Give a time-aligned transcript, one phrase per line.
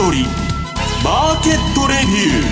[0.00, 0.24] 先取り
[1.04, 2.42] マーケットレビュー。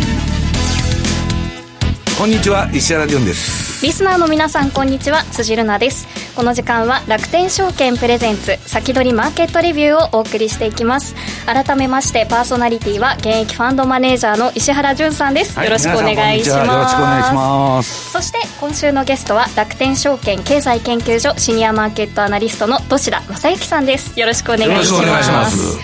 [2.18, 3.82] こんにちは石原潤です。
[3.82, 6.06] リスナーの皆さんこんにちは辻るなです。
[6.36, 11.14] この時間は楽天証券プレゼンツ先取りマーケットレビューをお送りしていきます。
[11.46, 16.58] 改めましてパーソナリティは現役ファンドマネージャーの石原潤さんです、はい、よろしくお願いします。
[16.58, 18.12] よろしくお願いします。
[18.12, 24.20] そして今週のゲストは楽天証券経済研究所シニアマーケットアナリストの土田正幸さんです。
[24.20, 25.78] よろしくお願いします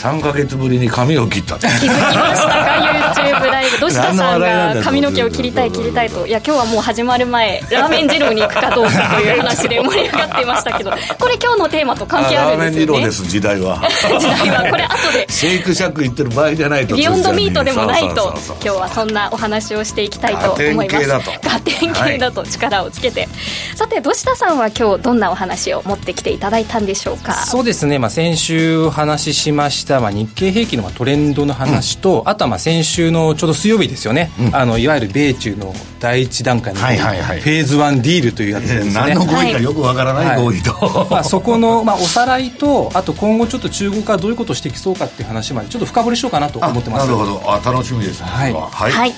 [0.00, 2.48] 3か月ぶりに髪を切った気づきました。
[2.48, 5.12] か YouTube ライブ土下さんが髪の。
[5.12, 5.64] 毛を切りた。
[5.66, 6.04] い切りた。
[6.04, 10.78] いといや今日はもう始まる前ラーメン二郎に行くかどうかという話で盛り上がっていました。
[10.78, 13.80] けどこれ今日のテーマと関係あるんですよねラーメン二郎です時代は
[14.18, 23.28] 時代はこれ後でシェイクシャック言ってる場合じゃないとビヨンドミートでもないと今日はそんなお話をしていきたいと思いますガテン系だと力をつけて、はい、
[23.76, 26.50] さて土下さんは今日どんなお話を持ってきていた。
[26.50, 26.80] だいた。
[26.80, 47.06] んでしょうかそうですね、まあ、先週お話ししました、まあ、日経平均のトレンドの話と、うん、あとはまあ先週のちょうど水曜日ですよね、うん、あのいわゆる米中の第一段階のフェーズ1ディールというやつですね、何の合意かよくわからない合意と、はい、まあ、そこの、まあ、おさらいとあと今後ちょっと中国はどういうことをしてきそうかっていう話までちょっと深掘りしようかなと思ってます。
[47.06, 47.42] なるほど。
[47.46, 49.14] あ楽しみです、ね、はい、はい、はい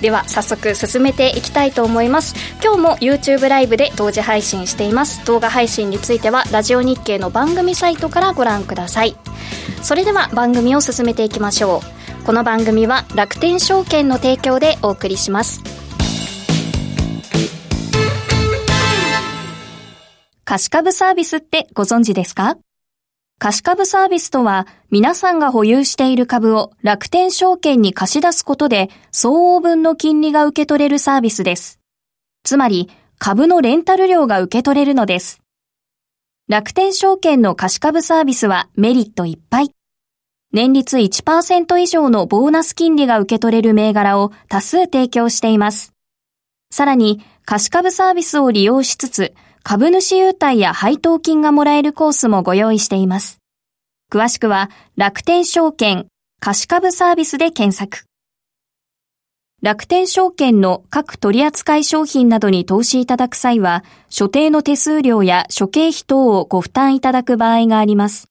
[0.00, 2.34] では早速進めていきたいと思います。
[2.62, 5.24] 今日も YouTube ライブで同時配信しています。
[5.24, 9.16] 動画配信についてはラジオ日経の番組サイトからご覧ください。
[9.82, 11.80] それでは番組を進めていきましょ
[12.22, 12.24] う。
[12.26, 15.62] この番組は楽天証券の提供でお送りします。
[20.44, 22.56] 貸し株サービスってご存知ですか？
[23.38, 31.80] 貸し株サービスとは、皆さんが保有している株を楽天証券に貸し出すことで、相応分の金利が受け取れるサービスです。
[32.44, 35.40] つまり、株のレンタル料が受け取れるのです。
[36.48, 39.70] 楽天証券の貸し株サービスはメリットいっぱい。
[40.52, 45.92] 年率1%以上のボーナス金利が受け取れる銘柄を多数提供しています。
[46.70, 49.34] さらに、貸し株サービスを利用しつつ、
[49.66, 53.40] 株主優待や配当金がもらえるコースもご用意しています。
[54.12, 56.06] 詳しくは楽天証券
[56.38, 58.04] 貸株サービスで検索。
[59.62, 68.28] 楽天証券の各取扱商品などに投資いただく際は、所定の手数料や諸経費等をご負担いただく場合があります。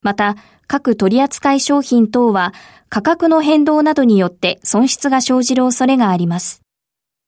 [0.00, 2.54] また、各取扱商品等は
[2.88, 6.61] 価格の変動などによって損失が生じる恐れがあります。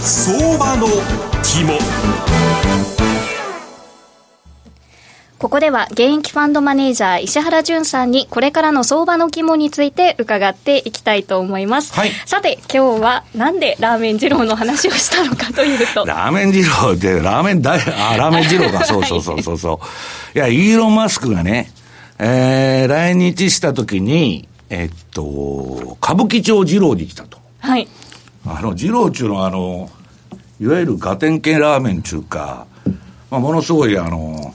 [0.00, 0.86] 相場の
[1.42, 1.72] 肝
[5.38, 11.92] ここでは現役ファンドマネージャー石原淳さんにこれからの相場の肝について伺っていきたいと思います。
[11.94, 16.04] はい、さて今日はなんでラーメン二郎の話をしたのかというと。
[16.04, 18.84] ラーメン二郎ってラーメン大、あ、ラーメン二郎か。
[18.86, 19.80] そうそうそうそうそ
[20.34, 20.38] う。
[20.38, 21.70] いや、イーロン・マスクがね、
[22.18, 27.38] えー、来日した時に、えっと、歌舞伎町二郎に来たと。
[27.60, 27.88] はい。
[28.46, 29.90] あの、二郎中のあの、
[30.60, 32.66] いわゆるガテン系ラーメン中か、
[33.30, 34.54] まあ、ものすごいあの、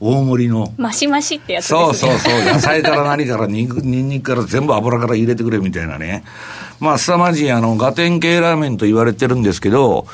[0.00, 0.72] 大盛りの。
[0.76, 1.78] マシマシってやつね。
[1.78, 2.44] そうそうそう。
[2.44, 6.24] 野菜から何からに、にんにくから全部油から入れてくれみたいなね。
[6.80, 10.06] まあ、凄まじいあの、ガテン系ラーメンと言われてるんですけど、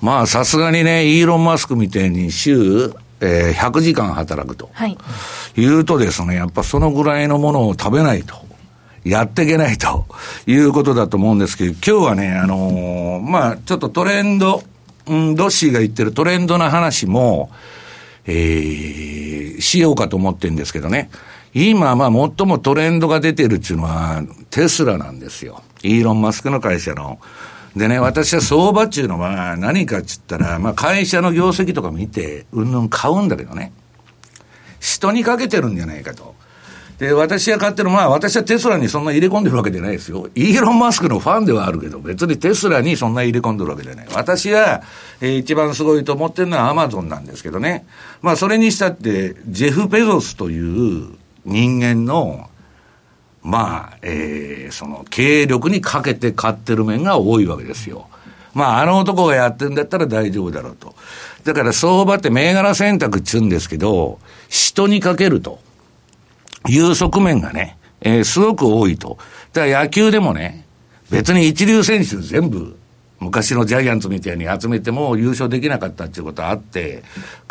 [0.00, 4.70] まあ、さすがにね、イーロン・マスクみたいに週、えー、100時間働くと。
[4.72, 4.96] はい。
[5.56, 8.47] 言うとですね、やっぱそのぐらいのものを食べないと。
[9.04, 10.06] やっていけないと
[10.46, 14.62] いうことだと思うんですけど、今日はね、あのー、まあ、ちょっとトレンド、
[15.06, 17.50] うん、ドッシーが言ってるトレンドな話も、
[18.26, 21.10] えー、しようかと思ってるんですけどね。
[21.54, 25.62] 今、まあ、最もトレンドが出てるっていうのは、テスラなんですよ。
[25.82, 27.18] イーロン・マスクの会社の。
[27.76, 33.72] でね、私は相場っていうのは何かっつったら、まあ、会社の業績とか見て、うんぬん買うんだけどね。
[34.80, 36.34] 人にかけてるんじゃないかと。
[36.98, 40.28] で、私が買ってる、まあ私はテスラにそんな入れ込んでるわけじゃないですよ。
[40.34, 44.06] イーロン・マスクのファンではあるけど、別にテスラにそんな入れ込んでるわけじゃない。
[44.14, 44.82] 私が、
[45.20, 47.86] えー、一番すごいと思ってるのはアマゾンなんですけどね。
[48.20, 51.08] まあそれにしたって、ジェフ・ペゾスという
[51.44, 52.50] 人間の、
[53.44, 58.08] まあ、えー、その経営力にかけて買ってる面が多いわけですよ。
[58.54, 60.94] まあ、あの男がやってるんだったら大丈夫だろうと。
[61.44, 64.18] だから相場って銘柄選択っちゅうんですけど、
[64.48, 65.60] 人にかけると。
[66.66, 69.18] いう側面がね、えー、すごく多いと。
[69.52, 70.64] だから野球でもね、
[71.10, 72.76] 別に一流選手全部、
[73.20, 77.02] 昔のジャイアンツみたいに集めても優勝できなかったっていうことはあって、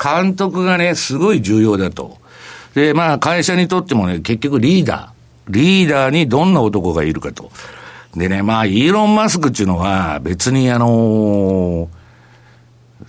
[0.01, 2.17] 監督がね、すごい重要だと。
[2.73, 5.17] で、まあ会社にとってもね、結局リーダー。
[5.49, 7.51] リーダーにどんな男がいるかと。
[8.15, 11.87] でね、まあ、イーロン・マスクっていうのは別にあのー、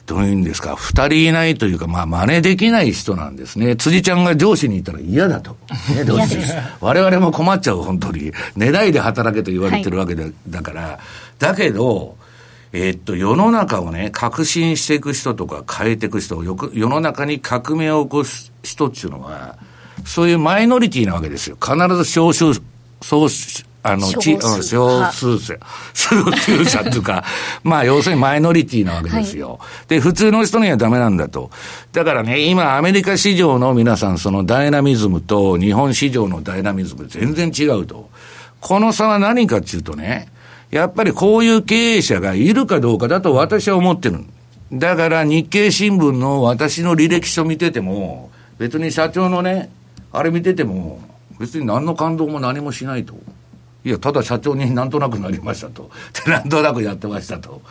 [0.09, 3.77] どういうんですか、二人いないというか、まあ、真似できない人なんですね。
[3.77, 5.55] 辻ちゃんが上司にいたら嫌だと。
[5.95, 6.19] ね、どう
[6.81, 8.33] 我々も困っちゃう、本当に。
[8.57, 10.99] 寝ないで働けと言われてるわけだはい、だから。
[11.39, 12.17] だけど、
[12.73, 19.59] えー、っと、世の中をね、革新していく人とか変えていく人、世の中に革命を起こす人っていうのは、
[20.07, 21.59] そういうマイノリティなわけですよ。
[21.61, 22.45] 必ず少数、
[23.03, 23.29] そう
[23.83, 24.41] あの、ち、少
[25.13, 25.59] 数者、
[25.95, 27.25] 少数者っていうか、
[27.63, 29.59] まあ、要するにマイノリティなわけですよ。
[29.61, 31.51] はい、で、普通の人にはダメなんだと。
[31.93, 38.11] だからね、今、アメリカ市場の皆さん、そのダイナミズムと日本市場のダイナミズム全然違うと。
[38.61, 40.29] この差は何かっていうとね、
[40.71, 44.25] やっぱりこういう経営者がいるかどうかだと私は思ってる。
[44.73, 49.71] だから日経新聞の私の履歴書見てても、別に社長のね、
[50.13, 51.01] あれ見てても、
[51.39, 53.15] 別に何の感動も何もしないと。
[53.89, 55.91] いや、ただ社長になんとなくなりましたと。
[56.27, 57.63] で、 なんとなくやってましたと。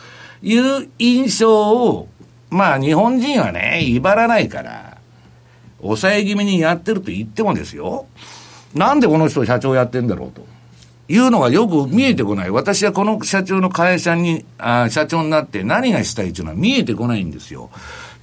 [0.42, 2.08] いう印象を、
[2.50, 4.98] まあ日本人はね、威張らないから、
[5.80, 8.06] 抑え気味にやってると言ってもですよ。
[8.74, 10.44] なんでこの人社長やってんだろうと。
[11.10, 12.50] いうのがよく見えてこない。
[12.50, 17.70] 私はこの社長の会社に、あ社長になって何がしたいっていうのは見えてこないんですよ。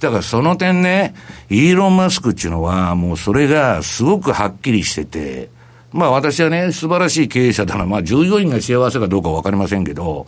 [0.00, 1.14] だからその点ね、
[1.48, 5.55] イーロン・マスクっていうのはもうそれがすごくはっきりしてて、
[5.96, 7.86] まあ私はね、素晴らしい経営者だな。
[7.86, 10.26] まあ従業員が幸せかどうかわかりませんけど、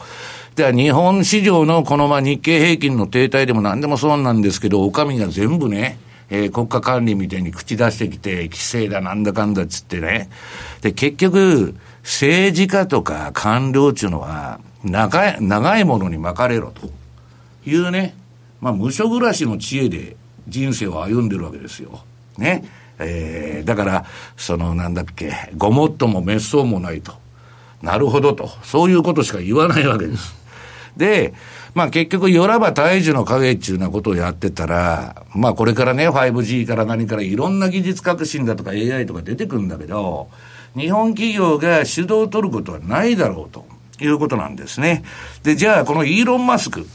[0.57, 5.99] では日本市場のこのまあ日経平均の停滞でも何でもそうなんですけど、お上が全部ね、
[6.31, 10.31] えー、国家管理みたいに口出してきて、規制だなんだかんだっつってね。
[10.81, 16.89] で、結局、政治家とか官僚っていうのは、長い、長いものに巻かれろと
[17.69, 18.17] いうね、
[18.63, 20.17] まあ無所暮らしの知恵で
[20.49, 22.01] 人生を歩んでるわけですよ。
[22.39, 22.65] ね。
[22.99, 24.05] えー、だから、
[24.37, 27.13] そのなんだっけ、ごもっとも滅相もないと。
[27.83, 28.49] なるほどと。
[28.63, 30.35] そういうことしか言わないわけです。
[30.97, 31.33] で、
[31.75, 40.29] まあ結局、よらば大樹の影っていうようなことをやってたら、まあこれからね、5G から何からいろんな技術革新だとか AI とか出てくるんだけど、
[40.77, 43.65] 日本企業が主導を取ることはないだろうと
[44.01, 45.05] いうことなんですね。
[45.45, 46.87] で、じゃあこのイーロン・マスク。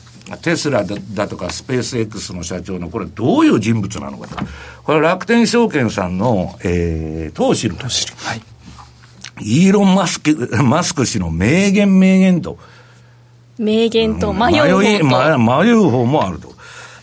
[0.41, 4.45] テスラだとかスペース X の社長のこれどういう人物なのかと。
[4.83, 7.75] これ楽天証券さんの、えー、投資の。
[7.75, 8.41] 投資はい。
[9.41, 12.57] イーロン・マスク、マスク氏の名言名言と。
[13.57, 16.53] 名言と迷う方と、迷う方もあると。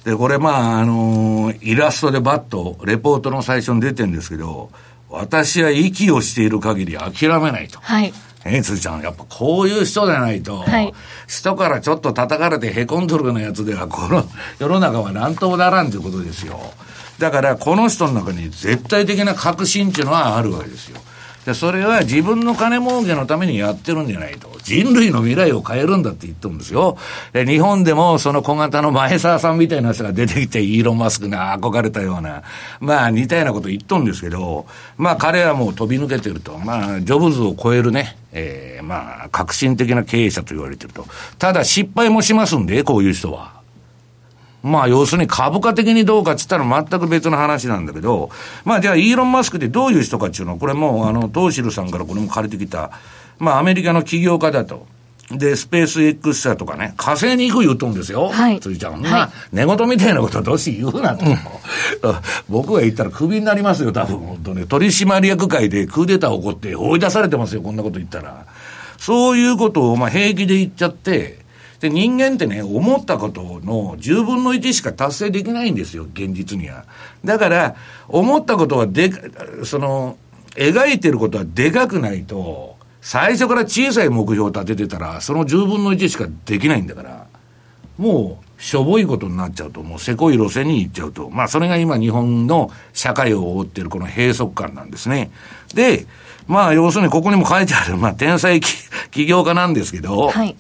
[0.05, 4.71] で、これまあ、あのー、イラストでバッと、レポートの最初に出てるんですけど、
[5.11, 7.81] 私は息をしている限り諦めないと。
[7.81, 8.13] はい。
[8.45, 10.95] えー、つーちゃん、やっぱこういう人じゃないと、はい、
[11.29, 14.27] 人からちょっと叩かれてへこんどるようなやつでは、この
[14.59, 16.59] 世の中は何ともならんということですよ。
[17.19, 21.01] だから、この人の中に絶対的な確信っていうのはあるわけですよ。
[21.51, 24.49] で、それは自分の金儲けのためにやってるんじゃないと。
[24.63, 26.97] 人類の未来を変えるんだって言ってるんですよ。
[27.33, 32.45] で、日本でもその小型の前澤さんみたいな人が出てきて、イーロン・マスクに憧れたような、
[32.79, 34.67] まあ似たようなこと言っとんですけど、
[34.97, 36.57] まあ彼はもう飛び抜けてると。
[36.59, 41.07] まあ、ジョブズを超えるね、えー、まあ、革新的な経営者と言われてると。
[41.39, 43.60] ただ失敗もしますんで、こういう人は。
[44.63, 48.31] まあ、要するに株価的にどうかっつったら全く別の話なんだけど、
[48.65, 52.91] まあ、じゃあ、イーロン・マスクってどういう人かっていうのは、これもう、あの、トーシルさんからこれも借りてきた、
[53.39, 54.87] まあ、アメリカの起業家だと。
[55.31, 58.31] で、スペース X 社とかね、火星に行く言うとんですよ。
[58.31, 58.59] はい。
[58.59, 59.01] ついちゃん。
[59.01, 61.25] はい、寝言みたいなことどうし言うなと。
[62.51, 64.19] 僕が言ったらクビになりますよ、多分。
[64.19, 64.67] 本当ね。
[64.67, 68.45] 取締役会でクーデター起こって追い出されてますよ、こんなこと言ったら。
[68.99, 71.39] そういうことを、まあ、平気で言っちゃって、
[71.81, 76.85] で、人間ってね、思ったことの10分の1しか達成できないんですよ、現実には。
[77.25, 77.75] だから、
[78.09, 79.11] 思ったことはで
[79.65, 80.19] その、
[80.57, 87.27] 描いてることはでかくないと、最初から小さい目標を立ててたら、その10分の1しかできないんだから、
[87.97, 91.31] もう、しょぼいことになっちゃうと、もうせこい路線に行っちゃうと。
[91.31, 95.31] まあ、それが今日本の社会を覆ってるこの閉塞感なんですね。
[95.75, 96.07] で、
[96.47, 100.57] まあ、要するにここにも書いてある、まあ、天才起業家なんですけど、はい。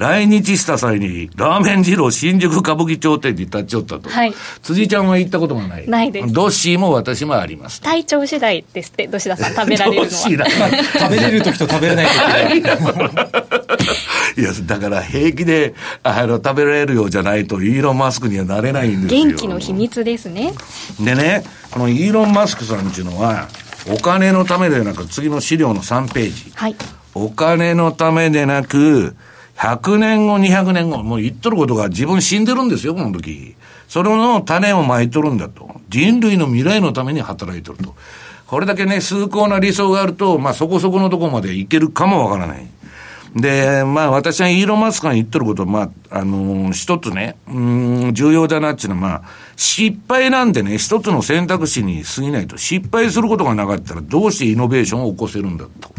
[0.00, 4.08] 来日した際に、ラーメン二郎新宿歌舞伎町店に立ち寄ったと。
[4.08, 4.32] はい。
[4.62, 5.86] 辻ちゃんは行ったことがない。
[5.86, 6.32] ないです。
[6.32, 7.82] ドッシーも私もあります。
[7.82, 10.08] 体調次第ですって、吉田さん、食べられるのは。
[10.98, 12.60] 食べれる時と食べれない時
[14.40, 19.24] いや、だから平気で、あの、食べられるようじゃないと、イーロン・マスクにはなれないんですよ。
[19.26, 20.54] 元気の秘密ですね。
[20.98, 23.48] でね、このイーロン・マスクさんっていうのは、
[23.86, 26.52] お金のためでなく、次の資料の3ページ。
[26.54, 26.76] はい。
[27.14, 29.14] お金のためでなく、
[29.60, 33.54] 100年後、200年後、もう言っとることが自分死んでるんですよ、この時。
[33.88, 35.82] それの種をまいとるんだと。
[35.90, 37.94] 人類の未来のために働いとると。
[38.46, 42.66] これだけね、崇高な理想があると、まあそこそこのとこまでいけるかもわからない。
[43.36, 47.60] で、まあ私はイーロン・マスクが言ってること、まあ、あのー、一つね、う
[48.08, 49.22] ん、重要だなっていうのは、まあ、
[49.56, 55.90] 失敗なんてね、一つの選択肢に過ぎないと、失敗することがなかったら、どうしてイノベーションを起こせるんだと。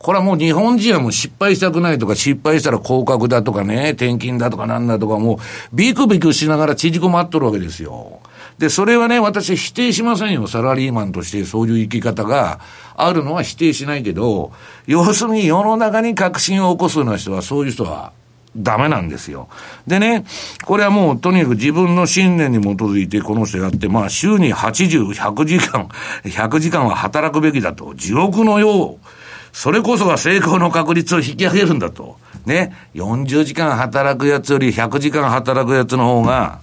[0.00, 5.38] これはもう日本人はもう失敗したくないとか、失敗したら降格だとかね、転勤だとかなんだとか、もう
[5.74, 8.20] ビクビクしながら縮こまっとるわけですよ。
[8.56, 10.46] で、それはね、私否定しませんよ。
[10.46, 12.60] サラリーマンとしてそういう生き方が
[12.96, 14.52] あるのは否定しないけど、
[14.86, 18.12] 要するに世の中に革新を起こすような人は、そういう人は
[18.56, 19.48] ダメなんですよ。
[19.86, 20.24] でね、
[20.64, 25.88] これはもうとにかく自分の信念に基づいてこの人やって、まあ週に80、100時間、
[26.24, 27.94] 100時間は働くべきだと。
[27.96, 29.19] 地獄のよう。
[29.52, 32.18] それこそが成功の確率を引き上げるんだと。
[32.46, 32.74] ね。
[32.94, 36.60] 40時間働くやつより100時間働くやつの方が、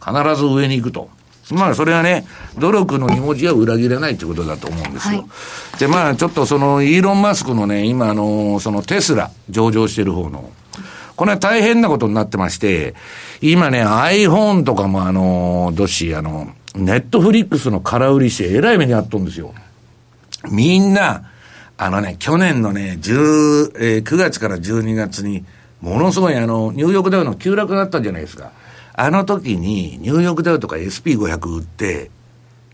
[0.00, 1.10] 必ず上に行くと。
[1.52, 2.26] まあ、それはね、
[2.58, 5.20] 努力の2文字は裏切らないということだと思うんですよ。
[5.20, 5.26] は
[5.76, 10.50] い、で、まあ、ちょっとその、イーロン・マスクのね、今、あの、そのテスラ、上場してる方の、
[11.16, 12.94] これは大変なことになってまして、
[13.40, 19.52] 今ね、iPhone とかもあの、どし、あの、ネットフリックスの空売りして、えらい目にあっとるんですよ。
[20.50, 21.29] みんな、
[21.82, 25.46] あのね、去年のね、10、えー、9月から12月に、
[25.80, 28.52] ものすごいあの、ニューヨークダウの急落だったじゃないですか。
[28.92, 32.10] あの時に、ニューヨークダウとか SP500 売って、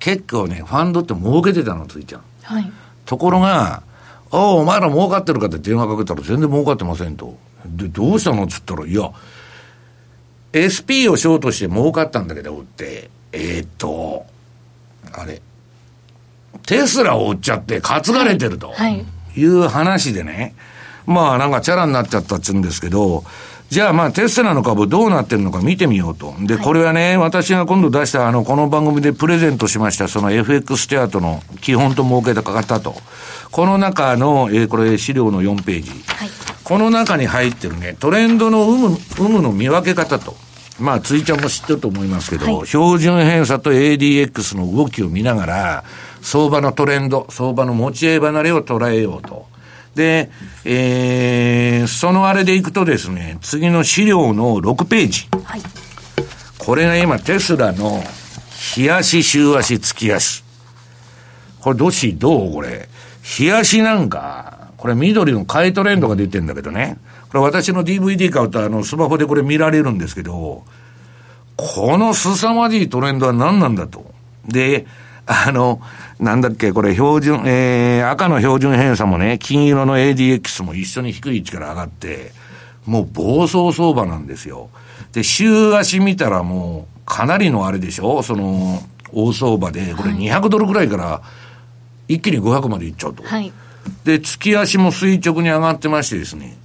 [0.00, 2.22] 結構ね、ファンドって儲けてたの、ついちゃん。
[2.42, 2.72] はい。
[3.04, 3.84] ところが、
[4.32, 7.38] おお、お前ら儲かってるかって電話かけたら全然儲かってませんと。
[7.64, 8.42] で、どうしたの？
[8.42, 9.12] っつったら、いや、
[10.50, 14.26] SP をショートして儲かったんだけど、売って、えー、っと、
[15.12, 15.40] あれ、
[16.66, 18.74] テスラを売っちゃって担がれてると
[19.36, 20.54] いう話でね、
[21.06, 23.24] まあなんかチャラになっちゃったっつうんですけど、
[23.68, 26.34] じゃあまあテスラの株どうなってるのか見てみようと。
[26.40, 32.94] で、これはね、私が今度出したあの、この番組でプレゼントしましたその FX テアとの基本と設けた方と。
[33.50, 35.90] この中の、えー、これ資料の4ページ。
[35.90, 36.30] はい、
[36.64, 40.36] この中に入ってるね、トレンドの有無、有無の見分け方と。
[40.78, 45.84] まあ、ついちゃんも知ってると思いますけど、はい、標準偏差と ADX の動きを見ながら、
[46.26, 49.46] 相場のトレンド、相場の持ち合い離れを捉えようと。
[49.94, 50.28] で、
[50.64, 55.28] えー、そのあれでいくとですね、次の資料の6ページ。
[55.44, 55.62] はい、
[56.58, 58.02] これが今、テスラの、
[58.50, 60.42] 日足、週足、月足。
[61.60, 62.52] これ、どし、どう？
[62.54, 62.88] これ。
[63.22, 66.98] 日足なんか、これ緑の買いトレンドが出てんだけどね。
[67.28, 70.64] これ私の DVD 買うと、あの、スマホでこれ見られるんですけど、
[71.54, 74.12] この凄まじいトレンドは何なんだと。
[74.48, 74.86] で、
[75.26, 75.80] あの、
[76.20, 82.32] なんだっけ、これ標準、えー、赤の標準偏差もね、金色の ADX も一緒に低い位置から上がって、
[82.86, 84.70] もう暴走相場なんですよ。
[85.12, 88.22] で、週足見たらもう、かなりのあれでしょ？
[88.22, 88.80] その、
[89.12, 91.22] 大相場で、これ200ドルぐらいから、
[92.06, 93.24] 一気に500までいっちゃうと。
[93.24, 93.52] はい、
[94.04, 96.56] で、月足も垂直に上がってましてですね。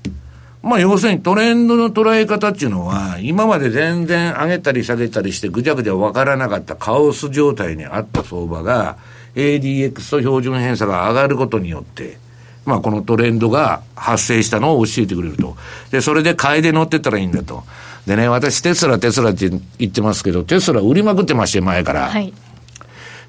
[0.63, 8.97] まあ要するにトレンドの捉え方っていうのは、今まで全然上げたり下げたりしてぐちゃぐちゃ分からなかったカオス状態にあった相場が、
[9.35, 12.17] ADX と標準偏差が上がることによって、
[12.65, 15.55] まあこのトレンドが発生したのを教えてくれると。
[15.89, 17.63] で、それで買いで乗ってったらいいんだと。
[18.05, 19.49] でね、私テスラテスラって
[19.79, 22.09] 言ってますけど、テスラ売りまくってまして、前から。
[22.09, 22.33] はい。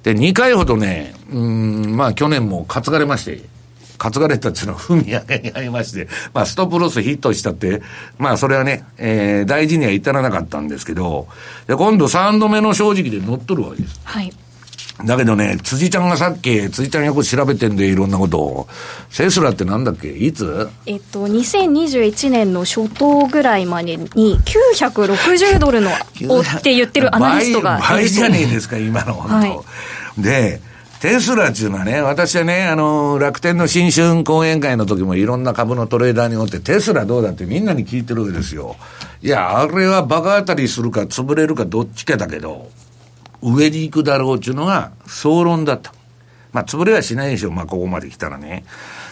[0.02, 3.40] で、2回ほどね、うん、まあ去年も担がれまして、
[4.11, 7.82] 担がれたっていうのは踏み上げにありまして、まあ、ストップロスヒットしたって、
[8.18, 11.28] まあ、それはね、えー、大事には至らなかったんですけど、
[11.68, 14.00] で、今度3度目の正直で乗っとるわけです。
[14.02, 14.32] はい。
[15.04, 18.68] だけどね、辻ちゃんがさっき、辻ちゃんよく調べてんで、いろんなことを。
[19.11, 20.09] セスラってなんだっけ？
[20.09, 20.68] いつ？
[20.87, 25.90] えっと、2021年の初頭ぐらいまでに、960ドルの、
[26.28, 28.02] をって言ってるアナリストが倍。
[28.02, 29.64] 倍じゃねえですか、今の、本当、は
[30.18, 30.61] い、で、
[31.02, 38.76] テスラっていうのはね、私はね、あの、楽天の新春講演会の時もいろんな株のトレーダーにおって、テスラどうだってみんなに聞いてるわけですよ。
[39.21, 42.71] いや、あれはバカ当たりするか潰れるかどっちかだけど、
[43.42, 45.92] 上に行くだろうっていうのが総論だった。
[46.52, 47.50] まあ、潰れはしないでしょ。
[47.50, 48.64] まあ、ここまで来たらね。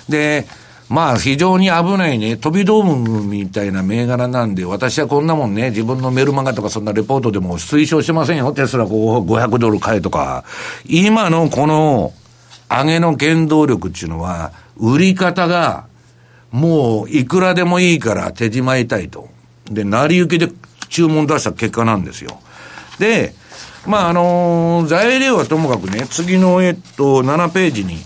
[0.08, 0.46] で、
[0.90, 8.52] まあ、非常に危ないね、飛び道具みたいな銘柄なんで、私はこんなもんね、自分のメルマガとかそんなレポートでも推奨してませんよ。
[8.52, 10.44] テスラ500ドル買えとか。
[10.84, 12.12] 今のこの
[12.68, 15.84] 上げの原動力っていうのは、売り方が、
[16.50, 19.28] もういくらでもいいから手じまいたいと。
[19.70, 20.48] で、成り行きで
[20.88, 22.40] 注文出した結果なんですよ。
[22.98, 23.32] で、
[23.86, 27.98] まあ、あのー、材料はともかくね、次の、えっと、7ページに、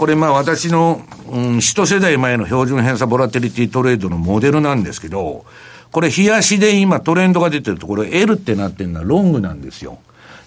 [0.00, 5.44] これまあ私の、うん、一世代前の標準偏差ボラテリティトレードのモデルなんですけど、
[5.92, 9.98] これ、冷やしで今トレンドが出てると、これ L ってなってるのはロングなんですよ。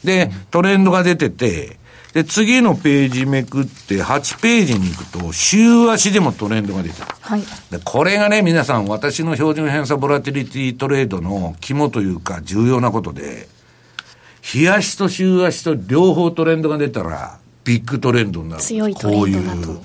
[0.03, 1.77] で、トレンドが出てて、
[2.13, 7.07] で、次のページめくって、8ページに行くと、週足でもトレンドが出てる。
[7.21, 7.41] はい。
[7.69, 13.47] で、これがね、皆さん、私の標準偏差ボラティリティトレードの肝というか、重要なことで、
[14.41, 18.61] 日足と週足と両方トレンドが出たら、ビッグトレンドになる。
[18.61, 19.67] 強いトレンドだと。
[19.67, 19.79] こういう。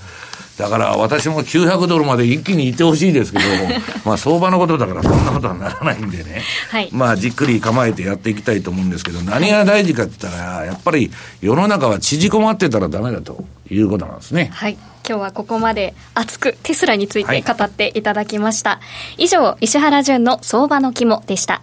[0.58, 3.44] だから私も900ドルまで一気にいってほしいですけど、
[4.04, 14.50] まあ相場のことだからそんなことはならないんでね、はい、まあじっくり構えてやっていきたいと思うんですけど、何が大事かって言ったら、やっぱり世の中は縮こまってたらダメだということなんですね。
[14.52, 14.76] はい。
[15.08, 18.70] 今日はここまで熱くテスラについて語っていただきました。
[18.70, 18.80] は
[19.16, 21.62] い、以上、石原淳の相場の肝でした。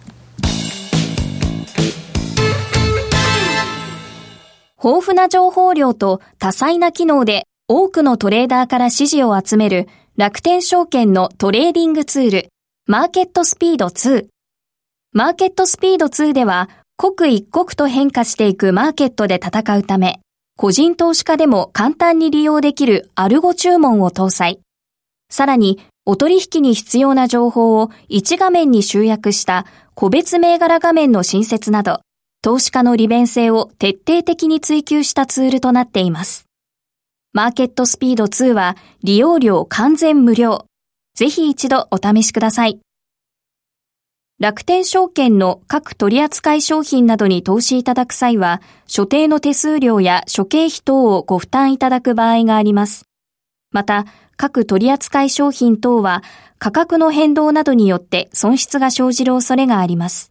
[4.82, 12.48] 豊富な情報量と多彩な機能で多くのトレーダーから支持を集める楽天証券のトレーディングツール、
[12.86, 14.26] マーケットスピード2。
[15.12, 20.20] マーケットスピード2では、刻一刻と変化していくマーケットで戦うため、
[20.56, 24.60] 個人投資家でも簡単に利用できるアルゴ注文を搭載。
[25.30, 32.00] さらに、お取引に必要な情報を1画面に集約した個別銘柄画面の新設など、
[32.46, 36.46] 投資家の利便性を徹底的に追求したツールとなっています。
[37.32, 40.64] マーケットスピード2は利用料完全無料。
[41.16, 42.78] ぜひ一度お試しください。
[44.38, 53.06] 楽天証券の各取扱商品などに投資いただく際は、所定の手数料や諸経費等をご負担いただく場合があります。
[53.72, 54.04] また、
[54.36, 56.22] 各取扱商品等は
[56.60, 60.30] 価格の変動などによって損失が生じる恐れがあります。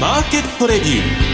[0.00, 1.27] マーケットレビュー。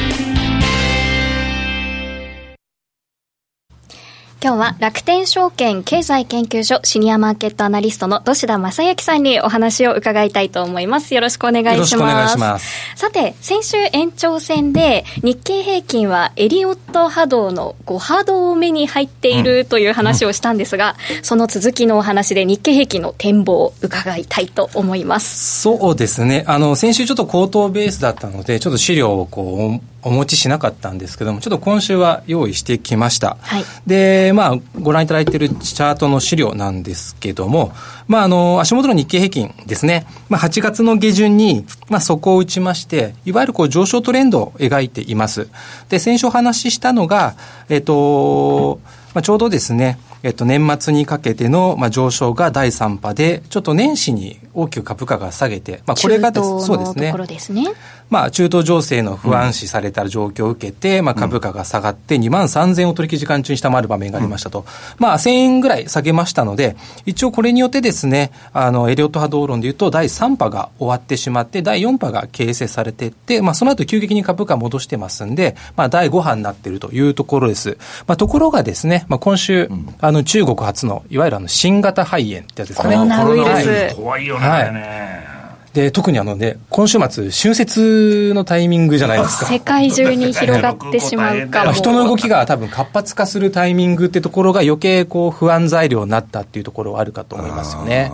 [4.45, 11.15] 今日は楽天証券経済研究所シニアマーケットアナリストの土田正幸さんにお話を伺いたいと思います。
[11.15, 11.77] よろしくお願いします。
[11.77, 12.95] よろしくお願いします。
[12.95, 25.63] さて、先週延長戦で日経平均はエリオット波動の5波動目に入っているという話をしたんですが、うんうん、その続きのお話で日経平均の展望を伺いたいと思います。
[25.63, 26.45] そうですね。
[26.47, 33.39] あの、先週ちょっと高騰ベースだったので、ちょっと資料をこう、お持ちしなかったんですけども、ちょっと今週は用意してきました。
[33.41, 37.73] はい、で、まあ、ご覧いただいているチャートの資料なんですけども、
[38.07, 45.49] まあ、あの、足元の日経平均ですね、まあ、8月の下旬に、まあ、底を打ちまして、いわゆるこう上昇トレンドを描いています。
[45.89, 47.35] で、先週お話ししたのが、
[47.69, 48.81] えっと、
[49.15, 57.15] まあ、ちょうどですね、えっと、年末にかけての、まあ、上昇が第3波で、ちょっと年始に大きく株価が下げて、まあ、これがそうですね。
[57.27, 57.69] ですね。
[58.11, 64.61] まあ、中東情勢の不安視された状況を受けて、うん、まあ、株価が下がって、2万3000を取引時間中に下回る場面がありましたと。
[64.61, 64.65] うん、
[64.99, 77.77] まあ、1000円ぐらい下げましたので、一応これによってですね、あの、エリオット波動論でいうと、第3波が終わってしまって、第4波が形成されていって、まあ、その後急激に株価戻してますんで、まあ、第5波になっているというところです。
[78.07, 82.95] まあ、ところがですね、まあ、今週、うん、あの、中国初のの、いわゆるあの新型肺炎ってやつですかね。
[82.97, 83.97] コロナウイルス。
[83.97, 84.47] 怖いよね。
[84.47, 85.34] はい
[85.75, 89.47] で、特にあのね、今週末、春節のタイミングじゃないですか。
[89.47, 91.73] 世界中に広がってしまうかも。
[91.73, 98.13] 人の動きが多分活発化するタイミングってところが余計こう不安材料になったっていうところはあるかと思いますよね。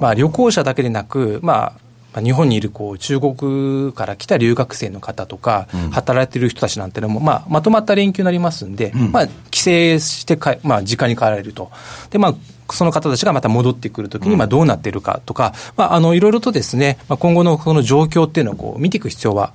[0.00, 1.72] まあ旅行者だけでなく、ま
[2.14, 9.64] あ日本にいるこう中国から来た留学生の方とか、働いてる人たちなんてのも、まあ、まとまった連休になりますんで、うん、まあ、帰省
[9.98, 11.72] してか、まあ、時間に帰られると。
[12.10, 12.34] で、まあ、
[12.70, 19.52] その方たちがまた戻ってくるときに、まあ、どうなっているかとか、まあ、あの、いろいろとですね、まあ、今後のこの状況っていうのをこう見ていく必要は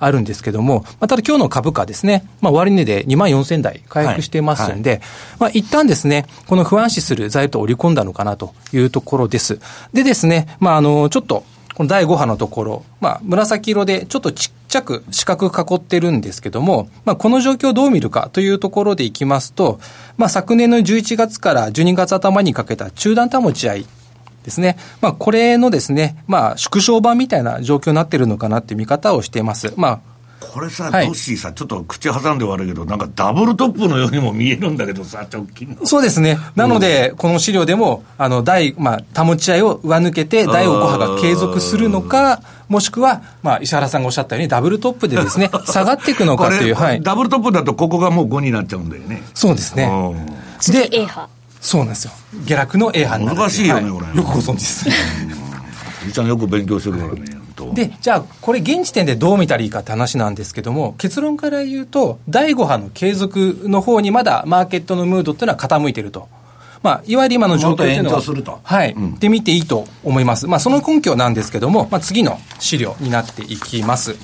[0.00, 5.08] あるんですけども、まあ、ただ今日の株価ですね、まあ、終値で2万4000台回復していますんで、はいはい、
[5.40, 9.60] まあ、一旦ですね、この不安視する材料と織り込んだのかなというところです。
[9.92, 11.44] でですね、まあ、あの、ちょっと、
[11.80, 19.80] この第5波のところ、まあ、紫色でちょっとちっちゃく四角囲ってるんですけども、まあ、この状況をどう見るかというところでいきますと、
[20.18, 23.86] まあ、昨年の11月から12月頭にかけた中断保ち合い
[24.44, 24.76] ですね。
[25.00, 29.72] まあ、これのですね、まあ、縮小版みたいな状況になってるのかなって見方をしています。
[29.78, 30.00] まあ、
[30.40, 35.86] これさ、はい、ドッシーさ、ちょっと口挟んで悪いけど、なんかダブルトップのようにも見えるんだけどさ、直近の。
[35.86, 36.38] そうですね。
[36.56, 47.02] なので、この資料でも、あの、第、まあ、保ち合いを上抜けて、第5波が継続するのか、もしくは、まあ、石原さんがおっしゃったように、ダブルトップでですね、 下がっていくのかという、はい。
[47.02, 49.22] ダブルトップだと、ここがもう5になっちゃうんだよね。
[49.34, 49.90] そうですね。
[50.68, 51.28] で、A 波。
[51.60, 52.12] そうなんですよ。
[52.46, 53.38] 下落の A 波になる。
[53.38, 54.06] 難しいよね、これ。
[54.16, 54.88] よくご存知です。
[56.06, 57.39] みちゃんよく勉強してるからね。
[57.74, 66.28] で、じゃあ、これ、現時点でどう見たらいいかって話なんですけども、結論から言うと、第5波の継続の方にまだマーケットのムードっていうのは傾いてると。
[66.82, 68.22] まあ、いわゆる今の状況というのは、
[68.62, 70.46] はい、うん、で見ていいと思います。
[70.46, 74.16] まあ、その根拠なんですけども、まあ、次の資料になっていきます。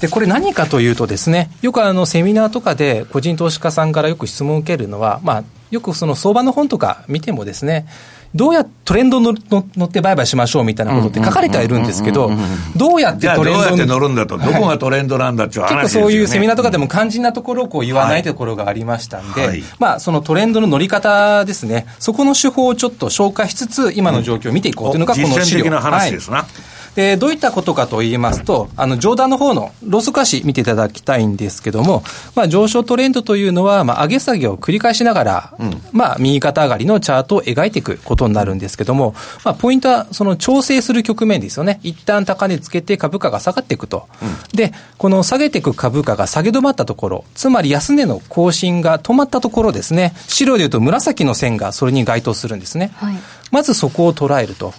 [0.00, 7.86] で、これ何かというとですね、よくあの、セミナーとかで個人投資家さんからよく質問を受けるのは、まあ、よくその相場の本とか見てもですね、
[8.34, 12.30] どうやってトレンド乗乗って売買しましょうみたいなことって書かれてはいるんですけど、
[12.74, 25.44] どうやってトレンドどうやって乗るんだと、どこがトレンドなんだっていう話、ね、結構そういうセミナーとかでも肝心なところをこう言わないところがありましたんで、はい、まあそのトレンドの乗り方ですね、そこの手法をちょっと紹介しつつ、今の状況を見ていこうというのがこの資料。
[25.44, 26.38] 実践的な話ですな。
[26.38, 32.02] はいで、どういったことかと言いますと、あの、上段の方のローソク足見ていただきたいんですけども、
[32.34, 41.80] まあ、上昇トレンドというのは、まあ、上げ下げを繰り返しながら、うん、まあ、右肩上がりのチャートを描いていくことになるんですけども、まあ、ポイントは、その調整する局面ですよね。
[41.82, 44.08] 一旦高値つけて株価が下がっていくと。
[44.22, 50.14] うん、で、この下げていく株価が下げ止まったところ、つまり安値の更新が止まったところですね。
[50.26, 52.90] 白で言うと紫の線がそれに該当するんですね。
[52.96, 53.16] はい、
[53.50, 54.72] まずそこを捉えると。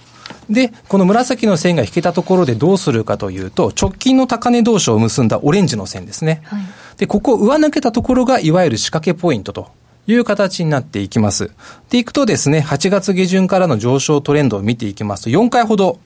[0.50, 6.42] で、この紫の線が引けたところでどうするかというと、直近の高値同士を結んだオレンジの線ですね。
[6.46, 6.62] はい、
[6.98, 9.68] で、ここ上抜けたところがいわゆる仕掛けポイントと
[10.08, 11.52] いう形になっていきます。
[11.90, 16.00] で、いくとですね、8月下旬からの上昇トレンドを見ていきますと、4回ほど、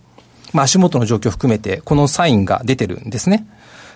[0.51, 3.47] まあ足元の状況を含めて、このサインが出てるんですね。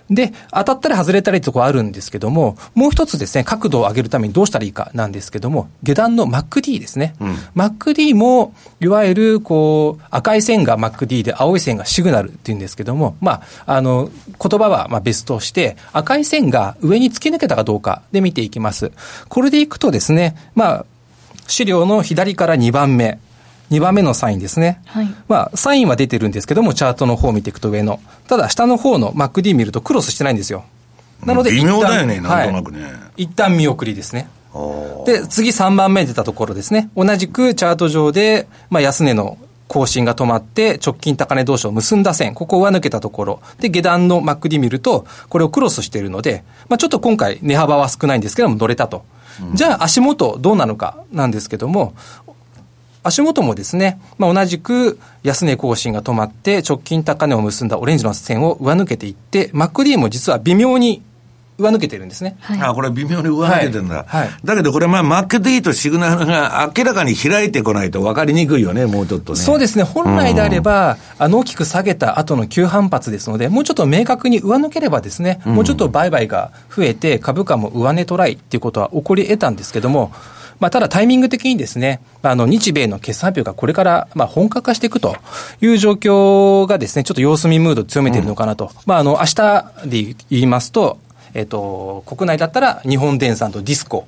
[0.09, 7.15] で、当たったり外れたりとこあるんですけども、もう一つですね、角度を上げるためにどうしたらいいかなんですけども、下段の MacD ですね。
[7.19, 14.09] うん、MacD も、いわゆる、こう、赤い線が MacD で青い線がシグナルっていうんですけども、まあ、あの、
[14.41, 18.91] 言葉はまあ別として、赤い線が上に突き抜けたかどうかで見ていきます。
[19.27, 20.85] これでいくとですね、まあ、
[21.47, 23.19] 資料の左から2番目。
[23.71, 24.81] 2番目のサインですね。
[24.85, 25.13] はい。
[25.27, 27.99] まあ、サインは出てるんですけども、チャートの方を見ていくと上の。
[28.27, 30.63] ただ、下の方の MacD 見るとクロスしてないんですよ。
[31.25, 32.83] なので、微妙だよね、なんとなくね。
[32.83, 34.29] はい、一旦見送りですね。
[35.05, 36.89] で、次3番目出たところですね。
[36.95, 43.39] 同じくチャート上で、まあ、安値の更新が止まって、直近高値同士を結んだ線、ここを上抜けたところ。
[43.59, 49.03] で、下段の MacD 見ると、これをクロスしているので、まあ、ちょっと今回値幅は少ないんですけども、乗れたと。
[49.41, 51.93] うん、じゃあ、足元どうなのかなんですけども、
[53.07, 61.01] 足元もですね、まあ、同じく安値更新が止まって、直近高値を結んだオレンジの線を上抜けていって、マック d も実は微妙に
[61.57, 62.37] 上抜けてるんですね。
[62.39, 64.05] はい、あこれ微妙に上抜けてるんだ。
[64.07, 69.39] はい、だけどこれ、まあ、マック D とシグナルが明らかに開いてこないと分かりにくいよね、もうちょっとね。
[69.39, 69.83] そうですね。
[69.83, 80.11] 本来であれば、あの大きく下げた後の急反発ですので、もうちょっと明確に上抜ければですね、もうちょっと売買が増えて、株価も上値トライっていうことは起こり得たんですけども、
[80.59, 85.15] まあ、ただタイミング的にですね、あの、日米の決算発表がこれから、まあ、本格化していくと
[85.61, 88.65] いう状況がですね、ちょっと様子見ムード強めているのかなと。
[88.65, 90.99] うん、まあ、あの、明日で言いますと、
[91.33, 94.07] えっと、国内だったら日本電産とディスコ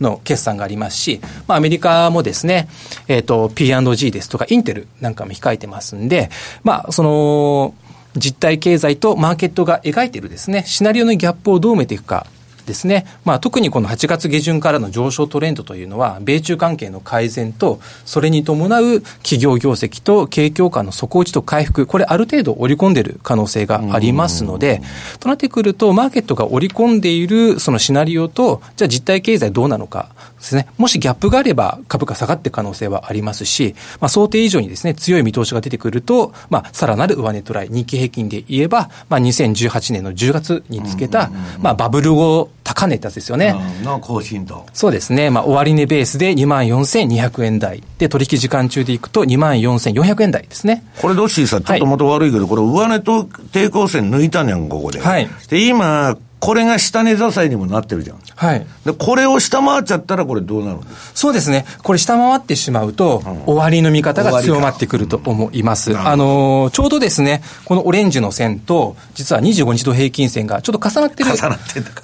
[0.00, 2.68] の決算がありますし、まあ、アメリカもですね、
[3.06, 6.30] えっと、P&G ですとか、インテルなんかも控えてますんで、
[6.64, 7.74] まあ、その、
[8.16, 12.26] 実体経済とマーケットが描いているですね、シナリオのギャップをどう埋めていくか
[12.66, 24.82] ですね、まあ、特にこの8月下旬からの上昇トレンドというのは、米中関係の改善と、それに伴う企業業績と景況感の底打ちと回復、これある程度織り込んでいる可能性がありますので、
[25.20, 30.08] となってくると、マーケットが織り込んでいるそのシナリオと、じゃあ実体経済どうなのか
[30.44, 41.30] ですね、もしギャップがあれば株価下がっていく可能性はありますし、まあ、想定以上にですね、強い見通しが出てくると、まあ、さらなる上値トライ、日経平均で言えば、まあ、2018年の10月につけた、
[41.60, 43.54] まあ、バブル後高値ってやつですよね。
[43.82, 44.66] の更新と。
[44.72, 45.30] そうですね。
[45.30, 47.82] まあ、終値ベースで24,200円台。
[47.98, 50.84] で、取引時間中でいくと24,400円台ですね。
[51.00, 55.00] これ、どっしーさ、ちょっとまた悪いけど、はい、これ、上値と抵抗線抜いたんやん、ここで。
[55.00, 55.28] はい。
[55.48, 58.18] で、今、これが下値支えにもなってるじゃん。
[58.36, 58.66] はい。
[58.84, 60.80] で、これを下回っちゃったら、これどうなる
[61.14, 61.64] そうですね。
[61.82, 65.92] これ下回ってしまうと、うん、終わりの見方が強まってくると思います。
[65.92, 71.30] うん、あのー、ちょうどですね、このオレンジの線と、実は25日度平均線がちょっと重なってる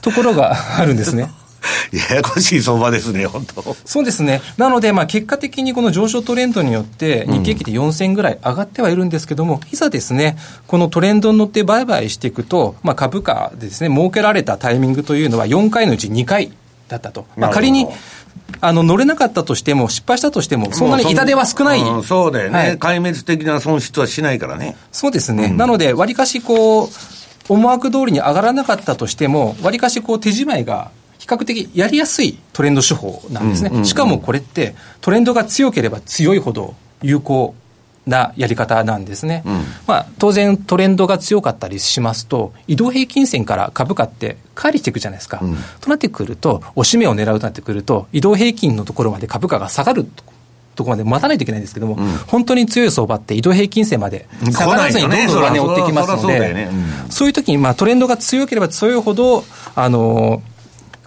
[0.01, 1.31] ところがあるんですね。
[2.11, 3.77] ややこしい相場ですね、本当。
[3.85, 4.41] そうですね。
[4.57, 16.53] なので、まあ、結果的にこの上昇トレンドによって、日経平均で4000ぐらい上がってはいるんですけども、うん、いざですね、このトレンドに乗って売買していくと、まあ、株価でですね、設けられたタイミングというのは4回のうち2回
[16.89, 17.27] だったと。
[17.37, 17.87] まあ、仮に、
[18.61, 24.77] あの乗れなかったとしても、失敗したとしても、そんなに痛手は少ない、うん、そうだよね、はい、壊滅的な損失はしないからね。
[24.93, 26.89] そうですね、うん、なので、わりかしこう、
[27.49, 31.00] 思惑通りに上がらなかったとしても、わりかしこう手仕舞いが比
[31.31, 33.85] 較的やりやすいトレンド手法なんですね。
[33.85, 37.55] しかもこれって、トレンドが強ければ強いほど有効
[38.07, 39.43] なやり方なんですね。
[39.47, 45.39] うん、まあ、当然トレンドが強かったりしますと、移動平均線から株価って乖離していくじゃないですか。
[45.43, 50.07] うん、となってくると、押し目を狙うとなってくると、移動平均のところまで株価が下がる
[50.75, 56.69] ところまで待たないといけないんですけども、うん、本当に強い相場って移動平均線まで下がらずにどんどん上値を追ってきますので、
[57.11, 60.43] そういう時にまあトレンドが強ければ強いほど、あの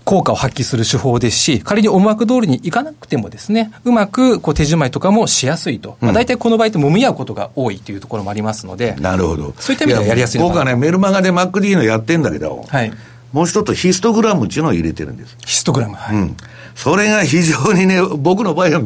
[0.06, 5.98] 効果を発揮する手法ですし、仮に思惑通りにいかなくてもですね、うまくこう手仕舞いとかもしやすいと。
[6.02, 9.54] うん、まあ、大体この場合って揉み合うことが多いというところもありますので、なるほど。
[9.60, 12.92] そういった意味ではやりやすい僕はね、メルマガで MacD のやってんだけど、はい。
[13.32, 15.36] もう一つヒストグラムっていうのを入れてるんです。
[15.46, 16.16] ヒストグラムはい。
[16.16, 16.38] うん。
[16.76, 18.82] それが非常にね、僕の場合は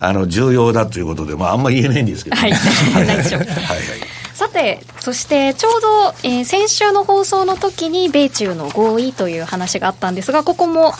[0.00, 2.52] あの重要だということで、まあ、あんまり言えないんですけど、はい、
[2.94, 3.38] 大丈夫。
[3.38, 4.21] はいはい。
[4.34, 10.92] さて、そしてちょうど、えー、先週の放送の時に米中の合意という話があったんですが、ここも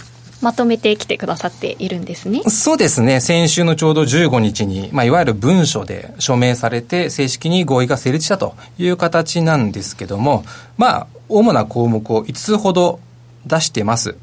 [0.42, 2.42] まとめてきてくださっているんですね。
[2.48, 3.20] そうですね。
[3.20, 10.44] 先週のちょうど15日に、まあ、いわゆる文書で署名されて、正式に合意が成立したという形なんですけども、
[10.76, 13.00] まあ、主な項目を5つほど
[13.46, 14.16] 出してます。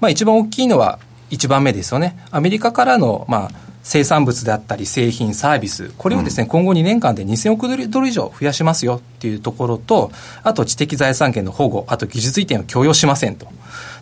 [0.00, 0.98] まあ、一番大きいのは
[1.30, 2.18] 1番目ですよね。
[2.30, 10.12] アメリカからの、まあ、生産物であったり製品、サービス、これをですね、うん、今後2年間で2000億ドル以上増やしますよっていうところと、
[10.42, 13.46] あと知的財産権の保護、あと技術移転を強要しませんと。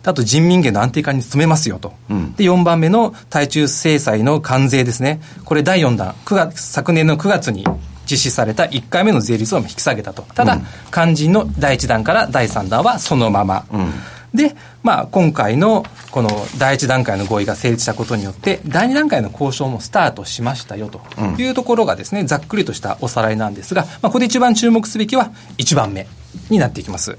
[0.03, 1.93] あと人民元の安定化に努めますよと。
[2.09, 5.21] うん、で、4番目の対中制裁の関税ですね。
[5.45, 7.65] これ第4弾、9月、昨年の9月に
[8.09, 10.23] 実施された1回目の税率を引き下げたと。
[10.33, 13.65] ただ、うん、肝心の第1弾から第3弾はそのまま。
[13.71, 13.93] うん
[14.33, 21.01] で、まあ、今回のこの第1段階の合意が成立したことによって、第2段階の交渉もスタートしましたよと
[21.37, 26.07] いうところがですね、ざっくりとしたおさらいなんですが、まあ、ここで一番注目すべきは1番目
[26.49, 27.17] になっていきます。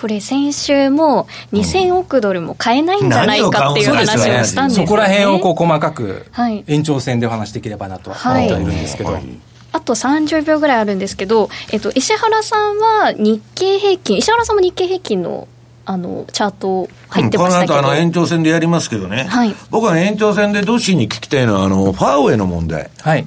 [0.00, 4.86] これ先週も2000億ドルも買えないんじゃないかっていう話をしたんですよね。
[4.88, 6.26] そこら辺をこう細かく
[6.66, 9.12] 延長戦でお話しできればなと思ってはいるんですけど。
[9.12, 9.24] はい
[9.74, 15.48] あと30秒ぐらいあるんですけど、えっと、石原さんは日経平均、石原さんも日経平均の
[15.84, 23.26] あのチャート入ってましたけど、この後あの延長戦でやりますけどね、はい、僕は延長戦でどっしに聞きたいのはあのファーウェイの問題、はい、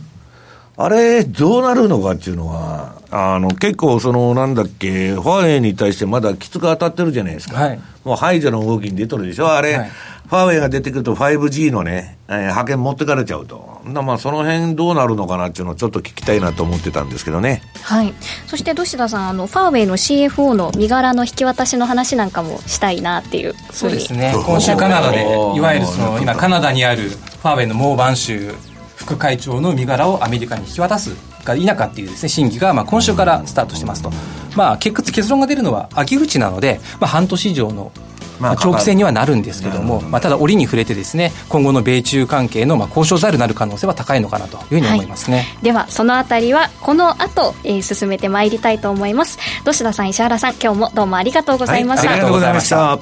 [0.77, 7.61] あれどうなるのかっていうのはあの、結構、その、なんだっけ、ファーウェイに対してまだきつく当たってるじゃないですか。
[7.61, 9.75] はい、もう排除の動きに出とるでしょ、あれ。
[9.75, 9.89] はい、
[10.27, 13.79] ファーウェイが出てくると 5G のね、えー、派遣持ってかれちゃうと。
[13.85, 17.61] まあ、その辺どうなるのかなっていうのをちょっと聞きたいなと思ってたんですけどね。
[17.83, 18.13] はい。
[18.47, 23.53] そして、土田さん、あの、ファーウェイの CFO の身柄の引き渡しの話なんかもしたいなっていう。
[23.71, 24.33] そうですね。
[24.45, 25.23] 今週カナダで、
[25.55, 28.53] いわゆるその、今カナダにあるファーウェイのモーバン州
[28.97, 34.11] 副会長の身柄をアメリカに引き渡すか否かっていうですね審議がまあ今週からスタートしてますと、
[34.57, 37.91] まあ、結結論が出るのは秋口なので、まあ、半年以上の
[38.37, 49.39] まあ、長期戦にはなるんですけども、まあ、ただ折に触れてですね今後の米中関係のまあ交渉材料になる可能性は高いのかなというふうに思いますね、はい、ではそのあたりはこの後、えー、進めてまいりたいと思います。
[49.63, 52.99] 土田さん石原さん今日もどうもありがとうございました、はい、ありがとうございました。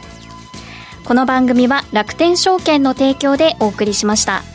[1.03, 4.52] この番組は楽天証券の提供でお送りしました